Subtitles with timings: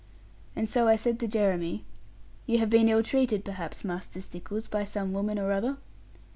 [0.55, 1.85] And so I said to Jeremy,
[2.47, 5.77] 'You have been ill treated, perhaps, Master Stickles, by some woman or other?'